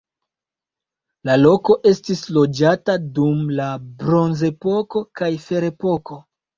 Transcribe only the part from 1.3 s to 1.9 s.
loko